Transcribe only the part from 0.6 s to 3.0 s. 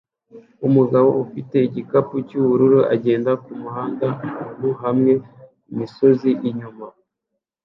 Umugabo ufite igikapu cyubururu